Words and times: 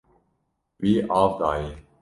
Wî 0.81 0.93
av 1.21 1.31
daye. 1.39 1.71